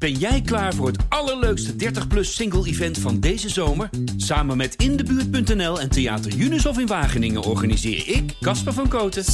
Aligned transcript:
Ben 0.00 0.12
jij 0.12 0.40
klaar 0.40 0.74
voor 0.74 0.86
het 0.86 0.98
allerleukste 1.08 1.72
30-plus 1.72 2.34
single-event 2.34 2.98
van 2.98 3.20
deze 3.20 3.48
zomer? 3.48 3.90
Samen 4.16 4.56
met 4.56 4.74
Indebuurt.nl 4.74 5.80
en 5.80 5.90
Theater 5.90 6.34
Unisof 6.36 6.78
in 6.78 6.86
Wageningen 6.86 7.42
organiseer 7.42 8.08
ik, 8.08 8.34
Casper 8.40 8.72
van 8.72 8.88
Koten, 8.88 9.24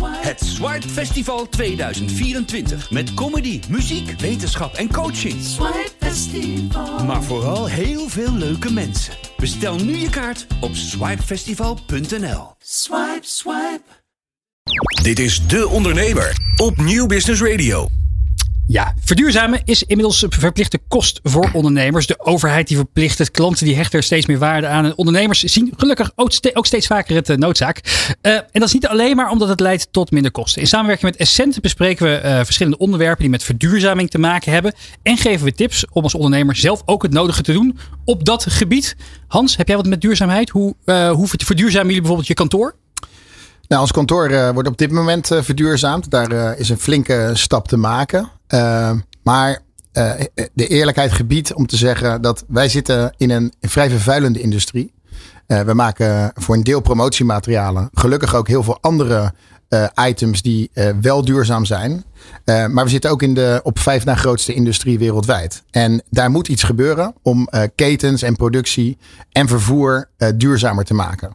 het 0.00 0.40
Swipe 0.40 0.88
Festival 0.88 1.48
2024. 1.48 2.90
Met 2.90 3.14
comedy, 3.14 3.60
muziek, 3.68 4.20
wetenschap 4.20 4.74
en 4.74 4.92
coaching. 4.92 5.34
Maar 7.06 7.22
vooral 7.22 7.68
heel 7.68 8.08
veel 8.08 8.32
leuke 8.32 8.72
mensen. 8.72 9.14
Bestel 9.36 9.76
nu 9.76 9.96
je 9.96 10.10
kaart 10.10 10.46
op 10.60 10.74
swipefestival.nl. 10.74 12.54
Swipe, 12.58 13.20
swipe. 13.20 13.82
Dit 15.02 15.18
is 15.18 15.46
De 15.46 15.68
Ondernemer 15.68 16.36
op 16.56 16.76
Nieuw 16.76 17.06
Business 17.06 17.42
Radio. 17.42 18.01
Ja, 18.66 18.94
verduurzamen 19.00 19.60
is 19.64 19.82
inmiddels 19.82 20.22
een 20.22 20.32
verplichte 20.32 20.78
kost 20.88 21.20
voor 21.22 21.50
ondernemers. 21.52 22.06
De 22.06 22.20
overheid 22.20 22.68
die 22.68 22.76
verplicht 22.76 23.18
het, 23.18 23.30
klanten 23.30 23.66
die 23.66 23.76
hechten 23.76 23.98
er 23.98 24.04
steeds 24.04 24.26
meer 24.26 24.38
waarde 24.38 24.66
aan. 24.66 24.84
En 24.84 24.96
ondernemers 24.96 25.42
zien 25.42 25.72
gelukkig 25.76 26.12
ook, 26.14 26.32
ste- 26.32 26.50
ook 26.54 26.66
steeds 26.66 26.86
vaker 26.86 27.14
het 27.14 27.28
eh, 27.28 27.36
noodzaak. 27.36 27.78
Eh, 28.20 28.32
en 28.32 28.44
dat 28.52 28.62
is 28.62 28.72
niet 28.72 28.86
alleen 28.86 29.16
maar 29.16 29.30
omdat 29.30 29.48
het 29.48 29.60
leidt 29.60 29.88
tot 29.90 30.10
minder 30.10 30.30
kosten. 30.30 30.60
In 30.62 30.68
samenwerking 30.68 31.10
met 31.10 31.20
Essent 31.20 31.60
bespreken 31.60 32.06
we 32.06 32.14
eh, 32.14 32.44
verschillende 32.44 32.78
onderwerpen 32.78 33.20
die 33.20 33.30
met 33.30 33.42
verduurzaming 33.44 34.10
te 34.10 34.18
maken 34.18 34.52
hebben. 34.52 34.74
En 35.02 35.16
geven 35.16 35.44
we 35.44 35.52
tips 35.52 35.84
om 35.92 36.02
als 36.02 36.14
ondernemer 36.14 36.56
zelf 36.56 36.82
ook 36.84 37.02
het 37.02 37.12
nodige 37.12 37.42
te 37.42 37.52
doen 37.52 37.78
op 38.04 38.24
dat 38.24 38.46
gebied. 38.48 38.96
Hans, 39.28 39.56
heb 39.56 39.68
jij 39.68 39.76
wat 39.76 39.86
met 39.86 40.00
duurzaamheid? 40.00 40.50
Hoe, 40.50 40.74
hoe 41.12 41.28
verduurzamen 41.28 41.86
jullie 41.86 42.00
bijvoorbeeld 42.00 42.28
je 42.28 42.34
kantoor? 42.34 42.74
Nou, 43.72 43.84
ons 43.84 43.92
kantoor 43.92 44.28
eh, 44.28 44.50
wordt 44.50 44.68
op 44.68 44.78
dit 44.78 44.90
moment 44.90 45.30
eh, 45.30 45.42
verduurzaamd. 45.42 46.10
Daar 46.10 46.30
eh, 46.30 46.58
is 46.60 46.68
een 46.68 46.78
flinke 46.78 47.30
stap 47.32 47.68
te 47.68 47.76
maken. 47.76 48.30
Maar 49.22 49.58
de 50.52 50.66
eerlijkheid 50.66 51.12
gebiedt 51.12 51.54
om 51.54 51.66
te 51.66 51.76
zeggen 51.76 52.22
dat 52.22 52.44
wij 52.48 52.68
zitten 52.68 53.14
in 53.16 53.30
een 53.30 53.52
vrij 53.60 53.90
vervuilende 53.90 54.40
industrie. 54.40 54.94
We 55.46 55.74
maken 55.74 56.32
voor 56.34 56.54
een 56.54 56.62
deel 56.62 56.80
promotiematerialen. 56.80 57.88
Gelukkig 57.92 58.34
ook 58.34 58.48
heel 58.48 58.62
veel 58.62 58.78
andere 58.80 59.32
items 60.08 60.42
die 60.42 60.70
wel 61.00 61.24
duurzaam 61.24 61.64
zijn. 61.64 62.04
maar 62.44 62.84
we 62.84 62.90
zitten 62.90 63.10
ook 63.10 63.22
in 63.22 63.34
de 63.34 63.60
op 63.62 63.78
vijf 63.78 64.04
na 64.04 64.14
grootste 64.14 64.54
industrie 64.54 64.98
wereldwijd. 64.98 65.62
En 65.70 66.02
daar 66.10 66.30
moet 66.30 66.48
iets 66.48 66.62
gebeuren 66.62 67.14
om 67.22 67.48
ketens 67.74 68.22
en 68.22 68.36
productie 68.36 68.98
en 69.30 69.48
vervoer 69.48 70.08
duurzamer 70.36 70.84
te 70.84 70.94
maken. 70.94 71.32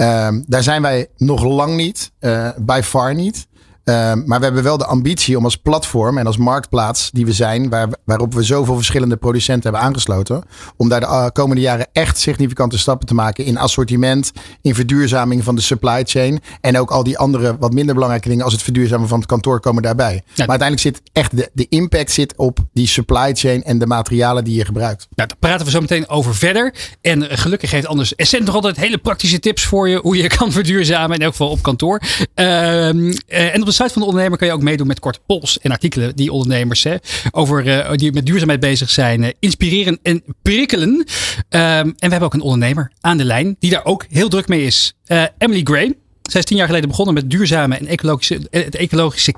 Uh, 0.00 0.28
daar 0.46 0.62
zijn 0.62 0.82
wij 0.82 1.08
nog 1.16 1.44
lang 1.44 1.76
niet, 1.76 2.12
uh, 2.20 2.48
by 2.56 2.80
far 2.84 3.14
niet. 3.14 3.46
Uh, 3.88 3.94
maar 4.24 4.38
we 4.38 4.44
hebben 4.44 4.62
wel 4.62 4.78
de 4.78 4.86
ambitie 4.86 5.36
om 5.36 5.44
als 5.44 5.56
platform 5.56 6.18
en 6.18 6.26
als 6.26 6.36
marktplaats 6.36 7.10
die 7.10 7.24
we 7.26 7.32
zijn, 7.32 7.68
waar, 7.68 7.88
waarop 8.04 8.34
we 8.34 8.42
zoveel 8.42 8.74
verschillende 8.74 9.16
producenten 9.16 9.62
hebben 9.62 9.88
aangesloten, 9.88 10.42
om 10.76 10.88
daar 10.88 11.00
de 11.00 11.06
uh, 11.06 11.26
komende 11.32 11.62
jaren 11.62 11.86
echt 11.92 12.18
significante 12.18 12.78
stappen 12.78 13.06
te 13.06 13.14
maken 13.14 13.44
in 13.44 13.58
assortiment, 13.58 14.32
in 14.62 14.74
verduurzaming 14.74 15.44
van 15.44 15.54
de 15.54 15.60
supply 15.60 16.02
chain 16.04 16.40
en 16.60 16.78
ook 16.78 16.90
al 16.90 17.04
die 17.04 17.18
andere 17.18 17.56
wat 17.58 17.72
minder 17.72 17.94
belangrijke 17.94 18.28
dingen 18.28 18.44
als 18.44 18.52
het 18.52 18.62
verduurzamen 18.62 19.08
van 19.08 19.18
het 19.18 19.28
kantoor 19.28 19.60
komen 19.60 19.82
daarbij. 19.82 20.14
Ja. 20.14 20.20
Maar 20.36 20.60
uiteindelijk 20.60 20.96
zit 20.96 21.10
echt 21.12 21.36
de, 21.36 21.50
de 21.52 21.66
impact 21.68 22.10
zit 22.10 22.36
op 22.36 22.58
die 22.72 22.86
supply 22.86 23.34
chain 23.34 23.62
en 23.62 23.78
de 23.78 23.86
materialen 23.86 24.44
die 24.44 24.54
je 24.54 24.64
gebruikt. 24.64 25.06
Nou, 25.14 25.28
daar 25.28 25.38
praten 25.38 25.64
we 25.64 25.72
zo 25.72 25.80
meteen 25.80 26.08
over 26.08 26.34
verder. 26.34 26.74
En 27.00 27.38
gelukkig 27.38 27.70
heeft 27.70 27.86
anders 27.86 28.14
Essent 28.14 28.44
nog 28.44 28.54
altijd 28.54 28.76
hele 28.76 28.98
praktische 28.98 29.38
tips 29.38 29.64
voor 29.64 29.88
je 29.88 29.96
hoe 29.96 30.16
je 30.16 30.26
kan 30.26 30.52
verduurzamen, 30.52 31.16
in 31.16 31.22
elk 31.22 31.30
geval 31.30 31.50
op 31.50 31.62
kantoor. 31.62 32.02
en 32.34 33.60
op 33.60 33.64
de 33.64 33.76
site 33.78 33.92
van 33.92 34.02
de 34.02 34.08
ondernemer 34.08 34.38
kan 34.38 34.46
je 34.46 34.52
ook 34.54 34.62
meedoen 34.62 34.86
met 34.86 35.00
korte 35.00 35.18
polls 35.26 35.58
en 35.58 35.70
artikelen 35.70 36.16
die 36.16 36.32
ondernemers 36.32 36.82
hè, 36.82 36.96
over, 37.30 37.66
uh, 37.66 37.90
die 37.92 38.12
met 38.12 38.26
duurzaamheid 38.26 38.60
bezig 38.60 38.90
zijn, 38.90 39.22
uh, 39.22 39.28
inspireren 39.38 39.98
en 40.02 40.22
prikkelen. 40.42 40.88
Um, 40.88 41.04
en 41.50 41.94
we 41.98 42.08
hebben 42.08 42.22
ook 42.22 42.34
een 42.34 42.40
ondernemer 42.40 42.92
aan 43.00 43.16
de 43.16 43.24
lijn 43.24 43.56
die 43.58 43.70
daar 43.70 43.84
ook 43.84 44.04
heel 44.08 44.28
druk 44.28 44.48
mee 44.48 44.62
is. 44.62 44.94
Uh, 45.06 45.22
Emily 45.38 45.60
Gray. 45.64 45.94
Zij 46.22 46.40
is 46.40 46.46
tien 46.46 46.56
jaar 46.56 46.66
geleden 46.66 46.88
begonnen 46.88 47.14
met 47.14 47.30
duurzame 47.30 47.76
en 47.76 47.86
ecologische, 47.86 48.40
het 48.50 48.74
ecologische 48.74 49.34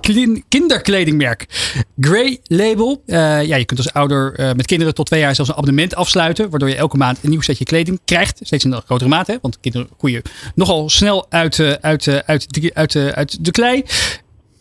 kinderkledingmerk 0.49 1.47
Grey 2.01 2.39
Label. 2.45 3.03
Ja, 3.07 3.39
je 3.39 3.65
kunt 3.65 3.79
als 3.79 3.93
ouder 3.93 4.55
met 4.57 4.67
kinderen 4.67 4.95
tot 4.95 5.07
twee 5.07 5.21
jaar 5.21 5.35
zelfs 5.35 5.51
een 5.51 5.57
abonnement 5.57 5.95
afsluiten. 5.95 6.51
Waardoor 6.51 6.69
je 6.69 6.75
elke 6.75 6.97
maand 6.97 7.19
een 7.23 7.31
nieuw 7.31 7.41
setje 7.41 7.65
kleding 7.65 8.01
krijgt. 8.05 8.41
Steeds 8.43 8.65
in 8.65 8.73
een 8.73 8.83
grotere 8.83 9.11
mate. 9.11 9.39
Want 9.43 9.61
kinderen 9.61 9.89
groeien 9.99 10.23
nogal 10.55 10.89
snel 10.89 11.27
uit, 11.29 11.61
uit, 11.81 12.09
uit, 12.27 12.71
uit, 12.75 12.97
uit 12.97 13.45
de 13.45 13.51
klei. 13.51 13.85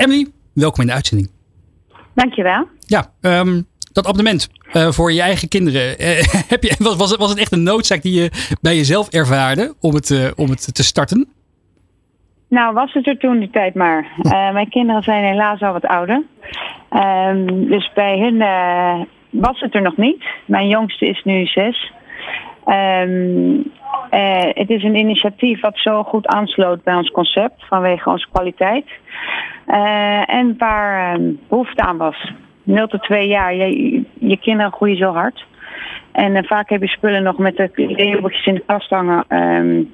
Emily, 0.05 0.27
welkom 0.53 0.81
in 0.81 0.87
de 0.87 0.93
uitzending. 0.93 1.29
Dankjewel. 2.13 2.67
Ja, 2.79 3.11
um, 3.21 3.65
dat 3.93 4.07
abonnement 4.07 4.49
uh, 4.73 4.87
voor 4.87 5.11
je 5.11 5.21
eigen 5.21 5.47
kinderen. 5.47 6.01
Uh, 6.01 6.07
heb 6.53 6.63
je, 6.63 6.75
was, 6.79 6.95
was, 6.95 7.09
het, 7.09 7.19
was 7.19 7.29
het 7.29 7.39
echt 7.39 7.51
een 7.51 7.63
noodzaak 7.63 8.01
die 8.01 8.21
je 8.21 8.55
bij 8.61 8.75
jezelf 8.75 9.09
ervaarde 9.09 9.75
om 9.81 9.93
het, 9.93 10.09
uh, 10.09 10.31
om 10.35 10.49
het 10.49 10.75
te 10.75 10.83
starten? 10.83 11.27
Nou, 12.49 12.73
was 12.73 12.93
het 12.93 13.07
er 13.07 13.17
toen 13.17 13.39
die 13.39 13.49
tijd 13.49 13.75
maar. 13.75 14.11
mijn 14.53 14.69
kinderen 14.69 15.03
zijn 15.03 15.23
helaas 15.23 15.61
al 15.61 15.73
wat 15.73 15.85
ouder. 15.85 16.23
Um, 16.91 17.67
dus 17.69 17.91
bij 17.93 18.19
hun 18.19 18.37
was 19.29 19.59
het 19.59 19.75
er 19.75 19.81
nog 19.81 19.97
niet. 19.97 20.23
Mijn 20.45 20.67
jongste 20.67 21.05
is 21.05 21.23
nu 21.23 21.45
zes. 21.45 21.91
Um, 22.69 23.71
uh, 24.11 24.49
het 24.53 24.69
is 24.69 24.83
een 24.83 24.95
initiatief 24.95 25.61
wat 25.61 25.77
zo 25.77 26.03
goed 26.03 26.27
aansloot 26.27 26.83
bij 26.83 26.95
ons 26.95 27.11
concept 27.11 27.65
vanwege 27.67 28.09
onze 28.09 28.27
kwaliteit. 28.31 28.85
Uh, 29.67 30.33
en 30.35 30.55
waar 30.57 31.19
uh, 31.19 31.33
behoefte 31.47 31.81
aan 31.81 31.97
was. 31.97 32.31
0 32.63 32.87
tot 32.87 33.03
2 33.03 33.27
jaar, 33.27 33.55
je, 33.55 34.03
je 34.19 34.37
kinderen 34.37 34.71
groeien 34.71 34.97
zo 34.97 35.13
hard. 35.13 35.45
En 36.11 36.35
uh, 36.35 36.43
vaak 36.43 36.69
heb 36.69 36.81
je 36.81 36.87
spullen 36.87 37.23
nog 37.23 37.37
met 37.37 37.57
de 37.57 37.71
labeltjes 37.75 38.45
in 38.45 38.55
de 38.55 38.63
kast 38.65 38.89
hangen 38.89 39.25
um, 39.29 39.93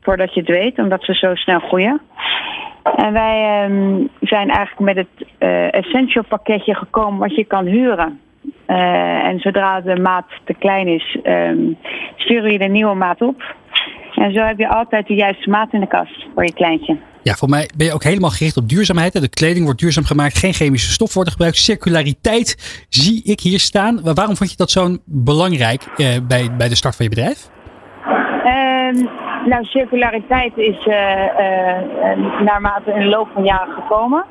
voordat 0.00 0.34
je 0.34 0.40
het 0.40 0.48
weet, 0.48 0.78
omdat 0.78 1.04
ze 1.04 1.14
zo 1.14 1.34
snel 1.34 1.58
groeien. 1.58 2.00
En 2.96 3.12
wij 3.12 3.68
zijn 4.20 4.48
eigenlijk 4.50 4.78
met 4.78 4.96
het 4.96 5.28
essential 5.70 6.24
pakketje 6.28 6.74
gekomen 6.74 7.18
wat 7.18 7.34
je 7.34 7.44
kan 7.44 7.66
huren. 7.66 8.20
Uh, 8.68 9.26
en 9.26 9.38
zodra 9.38 9.80
de 9.80 10.00
maat 10.00 10.26
te 10.44 10.54
klein 10.58 10.86
is, 10.88 11.18
um, 11.22 11.76
sturen 12.16 12.52
je 12.52 12.58
de 12.58 12.68
nieuwe 12.68 12.94
maat 12.94 13.20
op. 13.20 13.54
En 14.14 14.32
zo 14.32 14.40
heb 14.40 14.58
je 14.58 14.68
altijd 14.68 15.06
de 15.06 15.14
juiste 15.14 15.50
maat 15.50 15.72
in 15.72 15.80
de 15.80 15.86
kast 15.86 16.26
voor 16.34 16.44
je 16.44 16.52
kleintje. 16.52 16.96
Ja, 17.22 17.34
voor 17.34 17.48
mij 17.48 17.70
ben 17.76 17.86
je 17.86 17.92
ook 17.92 18.02
helemaal 18.02 18.30
gericht 18.30 18.56
op 18.56 18.68
duurzaamheid. 18.68 19.12
De 19.12 19.28
kleding 19.28 19.64
wordt 19.64 19.80
duurzaam 19.80 20.04
gemaakt, 20.04 20.38
geen 20.38 20.52
chemische 20.52 20.90
stof 20.90 21.14
worden 21.14 21.32
gebruikt. 21.32 21.56
Circulariteit 21.56 22.84
zie 22.88 23.22
ik 23.24 23.40
hier 23.40 23.58
staan. 23.58 24.00
Waarom 24.02 24.36
vond 24.36 24.50
je 24.50 24.56
dat 24.56 24.70
zo 24.70 24.96
belangrijk 25.04 25.86
uh, 25.96 26.06
bij, 26.28 26.50
bij 26.56 26.68
de 26.68 26.74
start 26.74 26.96
van 26.96 27.04
je 27.04 27.10
bedrijf? 27.10 27.48
Uh, 28.44 29.06
nou, 29.46 29.64
circulariteit 29.64 30.52
is 30.56 30.86
uh, 30.86 30.94
naarmate 32.44 32.92
in 32.92 33.00
de 33.00 33.06
loop 33.06 33.28
van 33.34 33.44
jaren 33.44 33.74
gekomen. 33.74 34.24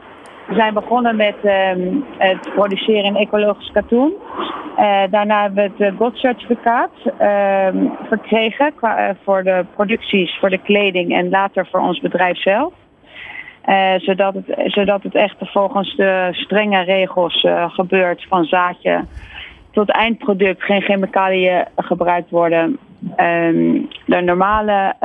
We 0.47 0.55
zijn 0.55 0.73
begonnen 0.73 1.15
met 1.15 1.35
um, 1.43 2.05
het 2.17 2.49
produceren 2.53 3.03
in 3.03 3.15
ecologisch 3.15 3.71
katoen. 3.71 4.13
Uh, 4.77 5.01
daarna 5.09 5.41
hebben 5.41 5.73
we 5.77 5.85
het 5.85 5.95
GOT-certificaat 5.97 6.91
uh, 7.05 7.67
verkregen 8.07 8.75
qua, 8.75 9.09
uh, 9.09 9.15
voor 9.23 9.43
de 9.43 9.65
producties, 9.75 10.37
voor 10.39 10.49
de 10.49 10.57
kleding 10.57 11.13
en 11.13 11.29
later 11.29 11.67
voor 11.71 11.79
ons 11.79 11.99
bedrijf 11.99 12.37
zelf. 12.37 12.73
Zodat, 13.97 14.33
het, 14.33 14.45
zodat 14.65 15.03
het 15.03 15.15
echt 15.15 15.35
volgens 15.39 15.95
de 15.95 16.29
strenge 16.31 16.83
regels 16.83 17.47
gebeurt 17.67 18.25
van 18.29 18.43
zaadje 18.43 19.05
tot 19.71 19.89
eindproduct. 19.89 20.63
Geen 20.63 20.81
chemicaliën 20.81 21.65
gebruikt 21.75 22.29
worden. 22.29 22.77
Um, 23.17 23.87
de 24.05 24.21
normale 24.21 24.95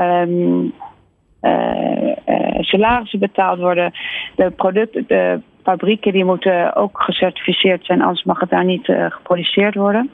salarissen 2.61 3.19
betaald 3.19 3.59
worden. 3.59 3.93
De 4.37 4.51
producten, 4.51 5.05
de 5.07 5.41
fabrieken 5.63 6.13
die 6.13 6.25
moeten 6.25 6.77
ook 6.77 7.01
gecertificeerd 7.03 7.85
zijn, 7.85 8.03
anders 8.03 8.25
mag 8.25 8.41
het 8.41 8.51
daar 8.51 8.65
niet 8.65 8.89
uh, 8.89 9.07
geproduceerd 9.09 9.75
worden. 9.75 10.11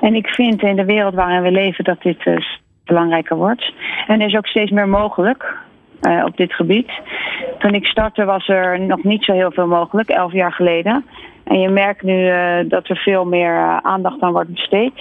En 0.00 0.14
ik 0.14 0.26
vind 0.26 0.62
in 0.62 0.76
de 0.76 0.84
wereld 0.84 1.14
waarin 1.14 1.42
we 1.42 1.50
leven 1.50 1.84
dat 1.84 2.02
dit 2.02 2.24
belangrijker 2.84 3.36
wordt. 3.36 3.72
En 4.06 4.20
er 4.20 4.28
is 4.28 4.36
ook 4.36 4.46
steeds 4.46 4.70
meer 4.70 4.88
mogelijk 4.88 5.56
op 6.24 6.36
dit 6.36 6.52
gebied. 6.52 6.90
Toen 7.58 7.74
ik 7.74 7.86
startte 7.86 8.24
was 8.24 8.48
er 8.48 8.80
nog 8.80 9.02
niet 9.04 9.24
zo 9.24 9.32
heel 9.32 9.50
veel 9.50 9.66
mogelijk, 9.66 10.08
elf 10.08 10.32
jaar 10.32 10.52
geleden. 10.52 11.04
En 11.44 11.60
je 11.60 11.68
merkt 11.68 12.02
nu 12.02 12.30
dat 12.68 12.88
er 12.88 12.96
veel 12.96 13.24
meer 13.24 13.80
aandacht 13.82 14.20
aan 14.20 14.32
wordt 14.32 14.52
besteed. 14.52 14.92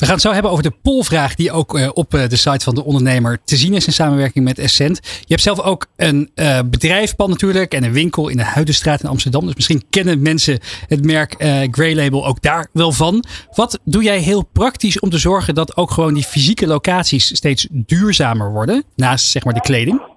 We 0.00 0.06
gaan 0.06 0.14
het 0.14 0.24
zo 0.24 0.32
hebben 0.32 0.50
over 0.50 0.62
de 0.62 0.76
polvraag 0.82 1.34
die 1.34 1.52
ook 1.52 1.78
uh, 1.78 1.88
op 1.92 2.14
uh, 2.14 2.28
de 2.28 2.36
site 2.36 2.64
van 2.64 2.74
de 2.74 2.84
ondernemer 2.84 3.38
te 3.44 3.56
zien 3.56 3.74
is 3.74 3.86
in 3.86 3.92
samenwerking 3.92 4.44
met 4.44 4.58
Essent. 4.58 5.00
Je 5.02 5.26
hebt 5.26 5.42
zelf 5.42 5.60
ook 5.60 5.86
een 5.96 6.30
uh, 6.34 6.58
bedrijfspand 6.70 7.30
natuurlijk 7.30 7.74
en 7.74 7.84
een 7.84 7.92
winkel 7.92 8.28
in 8.28 8.36
de 8.36 8.42
Huidenstraat 8.42 9.02
in 9.02 9.08
Amsterdam. 9.08 9.46
Dus 9.46 9.54
misschien 9.54 9.84
kennen 9.90 10.22
mensen 10.22 10.58
het 10.86 11.04
merk 11.04 11.34
Grey 11.70 11.94
Label 11.94 12.26
ook 12.26 12.42
daar 12.42 12.68
wel 12.72 12.92
van. 12.92 13.24
Wat 13.54 13.78
doe 13.84 14.02
jij 14.02 14.18
heel 14.18 14.42
praktisch 14.52 15.00
om 15.00 15.10
te 15.10 15.18
zorgen 15.18 15.54
dat 15.54 15.76
ook 15.76 15.90
gewoon 15.90 16.14
die 16.14 16.24
fysieke 16.24 16.66
locaties 16.66 17.36
steeds 17.36 17.66
duurzamer 17.70 18.52
worden? 18.52 18.84
Naast 18.96 19.26
zeg 19.30 19.44
maar 19.44 19.54
de 19.54 19.60
kleding. 19.60 20.09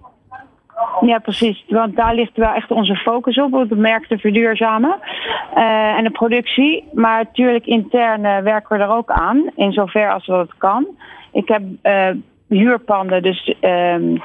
Ja, 1.06 1.20
precies. 1.20 1.64
Want 1.68 1.96
daar 1.96 2.16
ligt 2.16 2.38
wel 2.38 2.54
echt 2.54 2.72
onze 2.72 2.96
focus 2.96 3.40
op, 3.40 3.54
op 3.54 3.70
het 3.70 3.80
merk 3.80 4.08
te 4.08 4.18
verduurzamen 4.18 5.00
uh, 5.56 5.98
en 5.98 6.04
de 6.04 6.12
productie. 6.12 6.84
Maar 6.94 7.24
natuurlijk 7.24 7.66
intern 7.66 8.24
uh, 8.24 8.38
werken 8.38 8.78
we 8.78 8.84
er 8.84 8.90
ook 8.90 9.12
aan, 9.12 9.52
in 9.56 9.72
zover 9.72 10.12
als 10.12 10.26
dat 10.26 10.58
kan. 10.58 10.86
Ik 11.32 11.48
heb 11.48 11.62
uh, 11.84 12.10
huurpanden, 12.48 13.22
dus 13.22 13.56
ehm, 13.60 14.18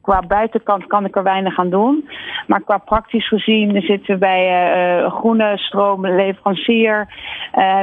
qua 0.00 0.22
buitenkant 0.26 0.86
kan 0.86 1.04
ik 1.04 1.16
er 1.16 1.22
weinig 1.22 1.58
aan 1.58 1.70
doen. 1.70 2.08
Maar 2.46 2.60
qua 2.60 2.78
praktisch 2.78 3.28
gezien 3.28 3.82
zitten 3.82 4.14
we 4.14 4.18
bij 4.18 5.08
groene 5.08 5.52
stroomleverancier. 5.58 7.08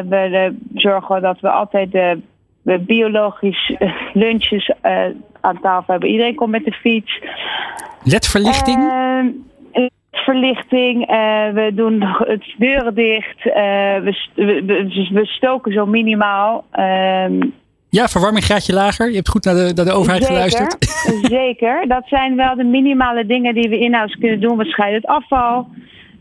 we 0.10 0.56
zorgen 0.74 1.16
we 1.16 1.22
dat 1.22 1.40
we 1.40 1.50
altijd 1.50 1.92
de 1.92 2.20
we 2.62 2.80
biologisch 2.80 3.74
lunches 4.14 4.72
aan 5.42 5.60
tafel 5.62 5.92
hebben. 5.94 6.10
Iedereen 6.10 6.36
komt 6.36 6.52
met 6.52 6.66
de 6.66 6.72
fiets. 6.72 7.20
LED-verlichting? 8.04 8.80
Uh, 8.80 9.90
verlichting. 10.12 11.10
Uh, 11.10 11.16
we 11.54 11.72
doen 11.76 12.02
het 12.04 12.54
deuren 12.58 12.96
dicht. 12.96 13.46
Uh, 13.46 13.54
we, 13.54 14.32
we, 14.36 15.10
we, 15.12 15.26
stoken 15.26 15.74
zo 15.74 15.86
minimaal. 15.86 16.66
Uh, 16.76 17.40
ja, 17.90 18.08
verwarming 18.08 18.46
graadje 18.46 18.74
lager. 18.74 19.10
Je 19.10 19.16
hebt 19.16 19.30
goed 19.30 19.44
naar 19.44 19.56
de, 19.56 19.72
naar 19.76 19.86
de 19.86 19.92
overheid 19.92 20.24
zeker, 20.24 20.36
geluisterd. 20.36 20.86
Zeker. 21.40 21.88
Dat 21.88 22.04
zijn 22.06 22.36
wel 22.36 22.56
de 22.56 22.64
minimale 22.64 23.26
dingen 23.26 23.54
die 23.54 23.70
we 23.70 23.80
in-house 23.80 24.18
kunnen 24.18 24.40
doen. 24.40 24.58
We 24.58 24.66
scheiden 24.66 25.02
het 25.02 25.10
afval. 25.10 25.68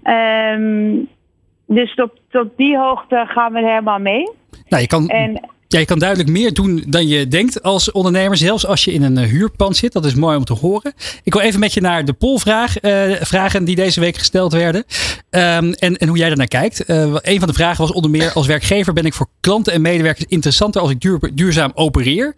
Um, 0.04 1.08
dus 1.66 1.94
tot, 1.94 2.10
tot 2.30 2.48
die 2.56 2.78
hoogte 2.78 3.24
gaan 3.28 3.52
we 3.52 3.58
helemaal 3.58 3.98
mee. 3.98 4.30
Nou, 4.68 4.82
je 4.82 4.88
kan... 4.88 5.08
En, 5.08 5.50
ja, 5.72 5.78
je 5.78 5.84
kan 5.84 5.98
duidelijk 5.98 6.28
meer 6.28 6.52
doen 6.52 6.84
dan 6.86 7.08
je 7.08 7.28
denkt 7.28 7.62
als 7.62 7.92
ondernemer. 7.92 8.36
Zelfs 8.36 8.66
als 8.66 8.84
je 8.84 8.92
in 8.92 9.02
een 9.02 9.18
huurpand 9.18 9.76
zit. 9.76 9.92
Dat 9.92 10.04
is 10.04 10.14
mooi 10.14 10.36
om 10.36 10.44
te 10.44 10.52
horen. 10.52 10.92
Ik 11.22 11.32
wil 11.32 11.42
even 11.42 11.60
met 11.60 11.74
je 11.74 11.80
naar 11.80 12.04
de 12.04 12.12
polvraag 12.12 12.82
uh, 12.82 13.16
vragen 13.20 13.64
die 13.64 13.76
deze 13.76 14.00
week 14.00 14.16
gesteld 14.16 14.52
werden. 14.52 14.84
Um, 15.30 15.72
en, 15.72 15.96
en 15.96 16.08
hoe 16.08 16.16
jij 16.16 16.28
daarnaar 16.28 16.46
kijkt. 16.46 16.90
Uh, 16.90 17.14
een 17.20 17.38
van 17.38 17.48
de 17.48 17.54
vragen 17.54 17.80
was 17.80 17.92
onder 17.92 18.10
meer 18.10 18.32
als 18.32 18.46
werkgever 18.46 18.92
ben 18.92 19.04
ik 19.04 19.14
voor 19.14 19.26
klanten 19.40 19.72
en 19.72 19.80
medewerkers 19.80 20.26
interessanter 20.28 20.80
als 20.80 20.90
ik 20.90 21.00
duur, 21.00 21.30
duurzaam 21.34 21.70
opereer. 21.74 22.34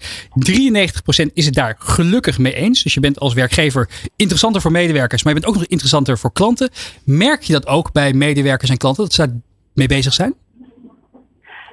93% 0.51 1.33
is 1.35 1.45
het 1.45 1.55
daar 1.55 1.77
gelukkig 1.79 2.39
mee 2.39 2.55
eens. 2.55 2.83
Dus 2.83 2.95
je 2.95 3.01
bent 3.01 3.19
als 3.19 3.35
werkgever 3.35 3.89
interessanter 4.17 4.61
voor 4.61 4.73
medewerkers. 4.73 5.23
Maar 5.23 5.35
je 5.35 5.41
bent 5.41 5.53
ook 5.53 5.61
nog 5.61 5.71
interessanter 5.71 6.19
voor 6.19 6.33
klanten. 6.33 6.71
Merk 7.05 7.43
je 7.43 7.53
dat 7.53 7.67
ook 7.67 7.93
bij 7.93 8.13
medewerkers 8.13 8.71
en 8.71 8.77
klanten? 8.77 9.05
Dat 9.05 9.15
ze 9.15 9.27
daar 9.27 9.37
mee 9.75 9.89
bezig 9.89 10.13
zijn? 10.13 10.35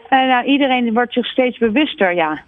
Uh, 0.09 0.27
nou, 0.27 0.45
iedereen 0.45 0.94
wordt 0.94 1.13
zich 1.13 1.25
steeds 1.25 1.57
bewuster, 1.57 2.13
ja. 2.13 2.41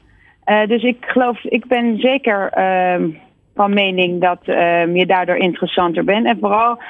Uh, 0.45 0.67
dus 0.67 0.83
ik 0.83 0.97
geloof, 0.99 1.43
ik 1.43 1.65
ben 1.65 1.97
zeker 1.97 2.51
uh, 2.57 3.07
van 3.55 3.73
mening 3.73 4.21
dat 4.21 4.39
ehm, 4.43 4.95
je 4.95 5.05
daardoor 5.05 5.37
interessanter 5.37 6.03
bent. 6.03 6.25
En 6.25 6.37
vooral 6.39 6.81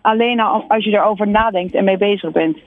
alleen 0.00 0.40
al 0.40 0.64
als 0.68 0.84
je 0.84 0.90
erover 0.90 1.28
nadenkt 1.28 1.74
en 1.74 1.84
mee 1.84 1.96
bezig 1.96 2.30
bent. 2.30 2.58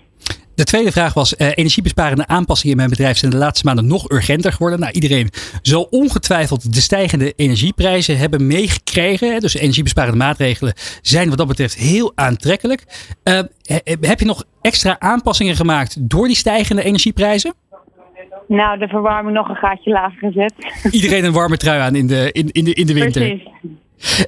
De 0.56 0.64
tweede 0.64 0.92
vraag 0.92 1.14
was: 1.14 1.34
uh, 1.38 1.48
energiebesparende 1.56 2.28
aanpassingen 2.28 2.72
in 2.72 2.78
mijn 2.78 2.90
bedrijf 2.90 3.18
zijn 3.18 3.32
de 3.32 3.38
laatste 3.38 3.66
maanden 3.66 3.88
nog 3.88 4.10
urgenter 4.10 4.52
geworden. 4.52 4.80
Nou, 4.80 4.92
iedereen 4.92 5.30
zal 5.62 5.88
ongetwijfeld 5.90 6.74
de 6.74 6.82
stijgende 6.82 7.34
energieprijzen 7.36 8.18
hebben 8.18 8.48
meegekregen. 8.48 9.40
Dus 9.40 9.54
energiebesparende 9.54 10.18
maatregelen 10.18 10.74
zijn 11.02 11.30
wat 11.30 11.38
dat 11.38 11.48
betreft 11.48 11.76
heel 11.76 12.12
aantrekkelijk. 12.16 12.84
Uh, 13.24 13.40
heb 14.02 14.20
je 14.20 14.26
nog 14.26 14.44
extra 14.62 15.00
aanpassingen 15.00 15.56
gemaakt 15.56 16.10
door 16.10 16.28
die 16.28 16.36
stijgende 16.36 16.84
energieprijzen? 16.84 17.54
Nou, 18.48 18.80
de 18.80 18.88
verwarming 18.88 19.36
nog 19.36 19.50
een 19.50 19.56
gaatje 19.56 19.92
lager 19.92 20.18
gezet. 20.18 20.54
Iedereen 20.92 21.24
een 21.24 21.34
warme 21.34 21.58
trui 21.58 21.80
aan 21.80 21.96
in 21.96 22.08
de, 22.08 22.30
in, 22.32 22.52
in 22.52 22.64
de, 22.64 22.74
in 22.74 22.88
de 22.88 22.94
winter. 22.94 23.22
Precies. 23.22 23.48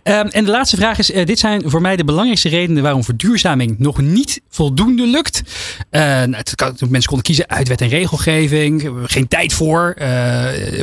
Um, 0.03 0.27
en 0.27 0.45
de 0.45 0.51
laatste 0.51 0.75
vraag 0.75 0.97
is: 0.97 1.11
uh, 1.11 1.25
dit 1.25 1.39
zijn 1.39 1.69
voor 1.69 1.81
mij 1.81 1.95
de 1.95 2.03
belangrijkste 2.03 2.49
redenen 2.49 2.83
waarom 2.83 3.03
verduurzaming 3.03 3.79
nog 3.79 4.01
niet 4.01 4.41
voldoende 4.49 5.07
lukt. 5.07 5.41
Uh, 5.91 6.01
nou, 6.01 6.35
het 6.35 6.55
kan, 6.55 6.75
mensen 6.79 7.07
konden 7.07 7.25
kiezen 7.25 7.49
uit 7.49 7.67
wet 7.67 7.81
en 7.81 7.87
regelgeving, 7.87 8.91
geen 9.05 9.27
tijd 9.27 9.53
voor, 9.53 9.97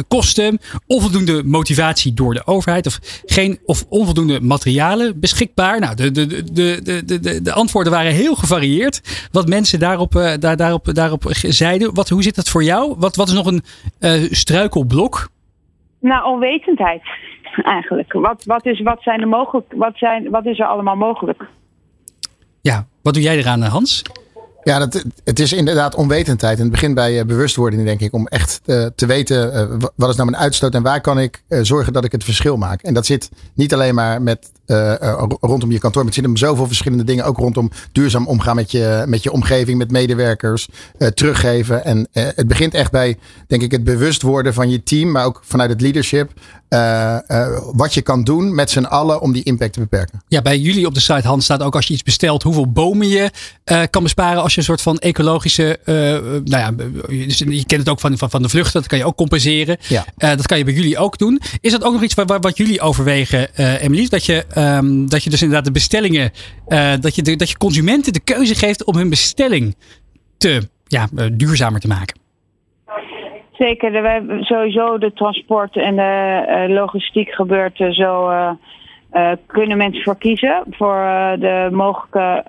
kosten, 0.08 0.58
onvoldoende 0.87 1.43
motivatie 1.44 2.14
door 2.14 2.34
de 2.34 2.46
overheid 2.46 2.87
of, 2.87 2.99
geen, 3.25 3.58
of 3.64 3.84
onvoldoende 3.88 4.40
materialen 4.40 5.20
beschikbaar. 5.20 5.81
Nou, 5.81 5.94
de, 5.94 6.11
de, 6.11 6.26
de, 6.26 6.81
de, 6.82 7.20
de, 7.20 7.43
de 7.43 7.52
antwoorden 7.52 7.93
waren 7.93 8.12
heel 8.12 8.35
gevarieerd. 8.35 9.00
Wat 9.31 9.49
mensen 9.49 9.78
daarop, 9.78 10.12
daar, 10.38 10.56
daarop, 10.56 10.94
daarop 10.94 11.25
zeiden. 11.32 11.94
Wat, 11.94 12.08
hoe 12.08 12.23
zit 12.23 12.35
dat 12.35 12.49
voor 12.49 12.64
jou? 12.64 12.94
Wat, 12.99 13.17
wat 13.17 13.28
is 13.28 13.35
nog 13.35 13.46
een 13.46 13.62
struikelblok? 14.31 15.31
Nou, 16.00 16.25
onwetendheid 16.25 17.02
eigenlijk. 17.54 18.12
Wat, 18.12 18.44
wat, 18.44 18.66
is, 18.66 18.81
wat, 18.81 19.02
zijn 19.02 19.20
er 19.20 19.28
mogelijk, 19.28 19.72
wat, 19.76 19.96
zijn, 19.96 20.31
wat 20.31 20.46
is 20.46 20.58
er 20.58 20.66
allemaal 20.66 20.96
mogelijk? 20.96 21.46
Ja, 22.60 22.87
wat 23.02 23.14
doe 23.14 23.22
jij 23.22 23.37
eraan, 23.37 23.62
Hans? 23.62 24.02
Ja, 24.64 24.79
dat, 24.79 25.05
het 25.25 25.41
is 25.41 25.53
inderdaad 25.53 25.94
onwetendheid. 25.94 26.56
En 26.56 26.62
het 26.62 26.73
begint 26.73 26.94
bij 26.94 27.19
uh, 27.19 27.25
bewustwording, 27.25 27.85
denk 27.85 28.00
ik. 28.00 28.12
Om 28.12 28.26
echt 28.26 28.61
uh, 28.67 28.87
te 28.94 29.06
weten 29.06 29.55
uh, 29.55 29.88
wat 29.97 30.11
is 30.11 30.17
nou 30.17 30.31
mijn 30.31 30.43
uitstoot 30.43 30.75
en 30.75 30.82
waar 30.82 31.00
kan 31.00 31.19
ik 31.19 31.43
zorgen 31.49 31.93
dat 31.93 32.05
ik 32.05 32.12
het 32.12 32.25
verschil 32.25 32.56
maak. 32.56 32.82
En 32.82 32.94
dat 32.94 33.06
zit 33.06 33.31
niet 33.55 33.75
alleen 33.75 33.94
maar 33.94 34.23
met, 34.23 34.50
rondom 35.41 35.70
je 35.70 35.79
kantoor. 35.79 36.05
Maar 36.05 36.12
het 36.12 36.14
zit 36.14 36.26
om 36.26 36.37
zoveel 36.37 36.67
verschillende 36.67 37.05
dingen. 37.05 37.25
Ook 37.25 37.37
rondom 37.37 37.70
duurzaam 37.93 38.26
omgaan 38.26 38.56
met 38.56 38.70
je, 38.70 39.05
met 39.06 39.23
je 39.23 39.32
omgeving, 39.32 39.79
met 39.79 39.91
medewerkers. 39.91 40.69
teruggeven. 41.14 41.85
En 41.85 42.09
het 42.12 42.49
begint 42.49 42.75
echt 42.75 42.91
bij, 42.91 43.19
denk 43.47 43.62
ik, 43.62 43.70
het 43.70 43.85
bewust 43.85 44.23
worden 44.23 44.55
van 44.55 44.70
je 44.70 44.82
team. 44.82 45.11
Maar 45.11 45.25
ook 45.25 45.41
vanuit 45.44 45.70
het 45.70 45.81
leadership. 45.81 46.31
wat 47.73 47.94
je 47.94 48.03
kan 48.03 48.25
doen 48.25 48.55
met 48.55 48.70
z'n 48.70 48.85
allen 48.85 49.20
om 49.20 49.32
die 49.32 49.43
impact 49.43 49.73
te 49.73 49.81
beperken. 49.81 50.23
Ja, 50.29 50.43
bij 50.43 50.59
jullie 50.59 50.87
op 50.87 50.94
de 50.94 51.00
site, 51.00 51.26
Hans, 51.29 51.44
staat 51.44 51.62
ook 51.62 51.75
als 51.75 51.87
je 51.87 51.93
iets 51.93 52.03
bestelt. 52.03 52.43
Hoeveel 52.43 52.73
bomen 52.73 53.09
je 53.09 53.31
kan 53.91 54.03
besparen 54.03 54.43
als 54.43 54.51
je 54.52 54.58
een 54.58 54.66
soort 54.66 54.82
van 54.82 54.99
ecologische. 54.99 55.78
Uh, 55.84 55.94
nou 56.44 56.44
ja, 56.44 56.72
je 57.37 57.64
kent 57.66 57.81
het 57.81 57.88
ook 57.88 58.00
van, 58.00 58.19
van, 58.19 58.31
van 58.31 58.43
de 58.43 58.49
vluchten. 58.49 58.81
Dat 58.81 58.90
kan 58.90 58.99
je 58.99 59.04
ook 59.04 59.16
compenseren. 59.16 59.76
Ja. 59.88 60.04
Uh, 60.19 60.28
dat 60.28 60.46
kan 60.46 60.58
je 60.58 60.64
bij 60.64 60.75
jullie 60.75 60.99
ook 60.99 61.19
doen. 61.19 61.40
Is 61.60 61.72
dat 61.72 61.84
ook 61.84 61.93
nog 61.93 62.02
iets 62.02 62.14
wat, 62.14 62.38
wat 62.40 62.56
jullie 62.56 62.81
overwegen, 62.81 63.49
uh, 63.56 63.82
Emily? 63.82 64.08
Dat 64.08 64.26
je, 64.26 64.44
um, 64.58 65.08
dat 65.08 65.25
je 65.25 65.31
dus 65.31 65.43
inderdaad 65.43 65.66
de 65.66 65.72
bestellingen. 65.72 66.31
dat, 67.00 67.14
je 67.14 67.22
de, 67.22 67.37
dat 67.37 67.50
je 67.50 67.56
consumenten 67.56 68.12
de 68.12 68.20
keuze 68.20 68.54
geeft 68.54 68.84
om 68.84 68.96
hun 68.96 69.08
bestelling 69.08 69.76
te 70.38 70.69
ja, 70.87 71.08
duurzamer 71.32 71.81
te 71.81 71.88
maken. 71.88 72.20
Zeker, 73.52 73.90
we 73.90 74.38
sowieso 74.40 74.99
de 74.99 75.12
transport 75.12 75.76
en 75.76 75.96
de 75.96 76.66
logistiek 76.69 77.31
gebeurt 77.31 77.76
zo 77.76 78.31
uh, 79.12 79.31
kunnen 79.47 79.76
mensen 79.76 80.03
voor 80.03 80.17
kiezen 80.17 80.62
voor 80.70 80.94
uh, 80.94 81.32
de 81.38 81.69
mogelijke 81.73 82.44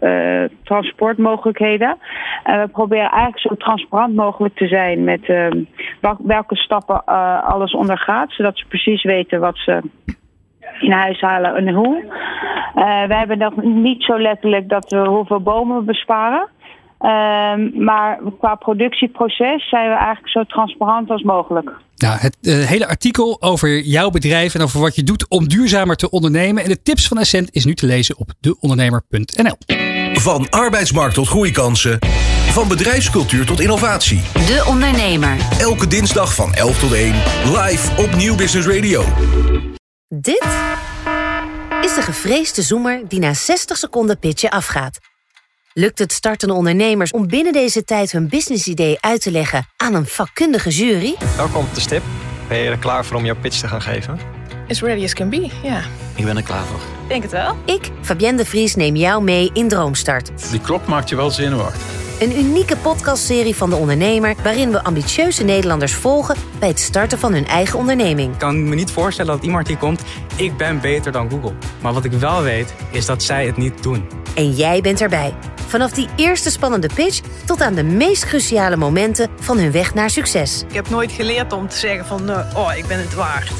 uh, 0.00 0.58
transportmogelijkheden. 0.62 1.96
En 2.42 2.60
we 2.60 2.68
proberen 2.68 3.10
eigenlijk 3.10 3.38
zo 3.38 3.54
transparant 3.54 4.14
mogelijk 4.14 4.56
te 4.56 4.66
zijn 4.66 5.04
met 5.04 5.24
ehm, 5.24 5.62
welke 6.18 6.56
stappen 6.56 7.04
alles 7.44 7.72
ondergaat, 7.72 8.32
zodat 8.32 8.58
ze 8.58 8.66
precies 8.66 9.02
weten 9.02 9.40
wat 9.40 9.56
ze 9.56 9.80
in 10.80 10.92
huis 10.92 11.20
halen 11.20 11.54
en 11.54 11.74
hoe. 11.74 12.04
wij 13.08 13.18
hebben 13.18 13.38
nog 13.38 13.62
niet 13.62 14.02
zo 14.02 14.18
letterlijk 14.18 14.68
dat 14.68 14.90
we 14.90 15.08
hoeveel 15.08 15.40
bomen 15.40 15.84
besparen. 15.84 16.48
Ehm, 16.98 17.84
maar 17.84 18.18
qua 18.38 18.54
productieproces 18.54 19.68
zijn 19.68 19.88
we 19.88 19.94
eigenlijk 19.94 20.28
zo 20.28 20.44
transparant 20.44 21.10
als 21.10 21.22
mogelijk. 21.22 21.72
Nou, 22.04 22.18
het 22.18 22.36
uh, 22.40 22.66
hele 22.66 22.86
artikel 22.86 23.42
over 23.42 23.80
jouw 23.80 24.10
bedrijf 24.10 24.54
en 24.54 24.60
over 24.60 24.80
wat 24.80 24.94
je 24.94 25.02
doet 25.02 25.28
om 25.28 25.48
duurzamer 25.48 25.96
te 25.96 26.10
ondernemen 26.10 26.62
en 26.62 26.68
de 26.68 26.82
tips 26.82 27.08
van 27.08 27.18
Essent 27.18 27.48
is 27.52 27.64
nu 27.64 27.74
te 27.74 27.86
lezen 27.86 28.16
op 28.16 28.32
deondernemer.nl. 28.40 29.56
Van 30.12 30.50
arbeidsmarkt 30.50 31.14
tot 31.14 31.28
groeikansen. 31.28 31.98
Van 32.50 32.68
bedrijfscultuur 32.68 33.46
tot 33.46 33.60
innovatie. 33.60 34.20
De 34.32 34.64
Ondernemer. 34.66 35.36
Elke 35.58 35.86
dinsdag 35.86 36.34
van 36.34 36.54
11 36.54 36.78
tot 36.78 36.92
1. 36.92 37.14
Live 37.44 38.02
op 38.02 38.14
Nieuw 38.14 38.34
Business 38.34 38.68
Radio. 38.68 39.04
Dit 40.08 40.46
is 41.80 41.94
de 41.94 42.02
gevreesde 42.02 42.62
zoemer 42.62 43.02
die 43.08 43.18
na 43.18 43.34
60 43.34 43.76
seconden 43.76 44.18
pitchen 44.18 44.50
afgaat. 44.50 44.98
Lukt 45.76 45.98
het 45.98 46.12
startende 46.12 46.54
ondernemers 46.54 47.10
om 47.10 47.26
binnen 47.26 47.52
deze 47.52 47.84
tijd 47.84 48.12
hun 48.12 48.28
businessidee 48.28 48.96
uit 49.00 49.20
te 49.20 49.30
leggen 49.30 49.66
aan 49.76 49.94
een 49.94 50.06
vakkundige 50.06 50.70
jury? 50.70 51.14
Welkom 51.36 51.64
op 51.64 51.74
de 51.74 51.80
stip. 51.80 52.02
Ben 52.48 52.58
je 52.58 52.70
er 52.70 52.78
klaar 52.78 53.04
voor 53.04 53.16
om 53.16 53.24
jouw 53.24 53.36
pitch 53.36 53.60
te 53.60 53.68
gaan 53.68 53.82
geven? 53.82 54.18
As 54.68 54.82
ready 54.82 55.04
as 55.04 55.14
can 55.14 55.30
be, 55.30 55.50
ja. 55.62 55.82
Ik 56.14 56.24
ben 56.24 56.36
er 56.36 56.42
klaar 56.42 56.64
voor. 56.64 56.80
Denk 57.08 57.22
het 57.22 57.32
wel. 57.32 57.56
Ik, 57.64 57.90
Fabienne 58.00 58.36
de 58.36 58.44
Vries, 58.44 58.74
neem 58.74 58.96
jou 58.96 59.22
mee 59.22 59.50
in 59.52 59.68
Droomstart. 59.68 60.50
Die 60.50 60.60
klok 60.60 60.86
maakt 60.86 61.08
je 61.08 61.16
wel 61.16 61.30
zenuwachtig. 61.30 61.82
Een 62.20 62.38
unieke 62.38 62.76
podcastserie 62.76 63.54
van 63.54 63.70
De 63.70 63.76
Ondernemer... 63.76 64.34
waarin 64.42 64.70
we 64.70 64.84
ambitieuze 64.84 65.44
Nederlanders 65.44 65.94
volgen... 65.94 66.36
bij 66.58 66.68
het 66.68 66.80
starten 66.80 67.18
van 67.18 67.32
hun 67.32 67.46
eigen 67.46 67.78
onderneming. 67.78 68.32
Ik 68.32 68.38
kan 68.38 68.68
me 68.68 68.74
niet 68.74 68.90
voorstellen 68.90 69.34
dat 69.34 69.44
iemand 69.44 69.66
die 69.66 69.76
komt... 69.76 70.02
ik 70.36 70.56
ben 70.56 70.80
beter 70.80 71.12
dan 71.12 71.30
Google. 71.30 71.52
Maar 71.80 71.92
wat 71.92 72.04
ik 72.04 72.12
wel 72.12 72.42
weet, 72.42 72.74
is 72.90 73.06
dat 73.06 73.22
zij 73.22 73.46
het 73.46 73.56
niet 73.56 73.82
doen. 73.82 74.08
En 74.34 74.50
jij 74.50 74.80
bent 74.80 75.00
erbij. 75.00 75.34
Vanaf 75.74 75.92
die 75.92 76.08
eerste 76.16 76.50
spannende 76.50 76.88
pitch 76.94 77.20
tot 77.44 77.60
aan 77.60 77.74
de 77.74 77.82
meest 77.82 78.26
cruciale 78.26 78.76
momenten 78.76 79.30
van 79.40 79.58
hun 79.58 79.72
weg 79.72 79.94
naar 79.94 80.10
succes. 80.10 80.64
Ik 80.68 80.74
heb 80.74 80.90
nooit 80.90 81.12
geleerd 81.12 81.52
om 81.52 81.68
te 81.68 81.76
zeggen 81.76 82.06
van, 82.06 82.30
uh, 82.30 82.52
oh, 82.56 82.76
ik 82.76 82.86
ben 82.86 82.98
het 82.98 83.14
waard. 83.14 83.50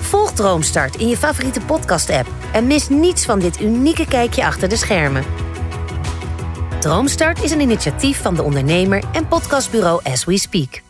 Volg 0.00 0.32
Droomstart 0.32 0.96
in 0.96 1.08
je 1.08 1.16
favoriete 1.16 1.60
podcast-app 1.60 2.28
en 2.52 2.66
mis 2.66 2.88
niets 2.88 3.24
van 3.24 3.38
dit 3.38 3.60
unieke 3.60 4.06
kijkje 4.06 4.44
achter 4.44 4.68
de 4.68 4.76
schermen. 4.76 5.24
Droomstart 6.80 7.42
is 7.42 7.50
een 7.50 7.60
initiatief 7.60 8.22
van 8.22 8.34
de 8.34 8.42
ondernemer 8.42 9.02
en 9.12 9.28
podcastbureau 9.28 10.00
As 10.02 10.24
We 10.24 10.38
Speak. 10.38 10.89